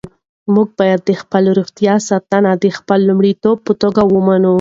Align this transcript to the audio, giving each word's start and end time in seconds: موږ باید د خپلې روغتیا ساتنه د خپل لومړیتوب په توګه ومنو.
موږ 0.53 0.67
باید 0.79 0.99
د 1.03 1.11
خپلې 1.21 1.49
روغتیا 1.59 1.95
ساتنه 2.09 2.51
د 2.63 2.65
خپل 2.77 2.99
لومړیتوب 3.09 3.57
په 3.67 3.73
توګه 3.81 4.01
ومنو. 4.13 4.49